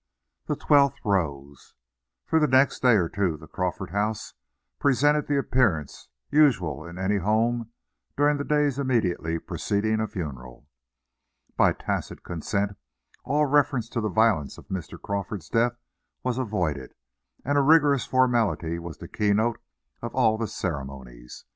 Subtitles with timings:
[0.47, 1.75] THE TWELFTH ROSE
[2.25, 4.33] For the next day or two the Crawford house
[4.79, 7.69] presented the appearance usual in any home
[8.17, 10.67] during the days immediately preceding a funeral.
[11.55, 12.77] By tacit consent,
[13.25, 14.99] all reference to the violence of Mr.
[14.99, 15.77] Crawford's death
[16.23, 16.95] was avoided,
[17.45, 19.59] and a rigorous formality was the keynote
[20.01, 21.45] of all the ceremonies.